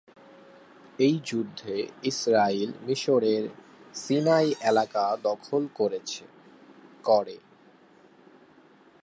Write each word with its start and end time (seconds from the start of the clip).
এই 0.99 1.15
যুদ্ধে 1.25 1.75
ইসরাইল 2.03 2.69
মিসরের 2.85 3.43
সিনাই 3.95 4.47
এলাকা 4.61 5.03
দখল 5.23 5.63
করে। 5.75 7.37